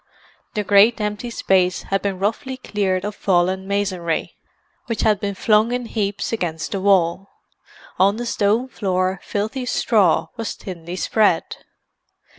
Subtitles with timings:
[0.55, 4.35] The great empty space had been roughly cleared of fallen masonry,
[4.87, 7.29] which had been flung in heaps against the wall;
[7.99, 11.55] on the stone floor filthy straw was thinly spread.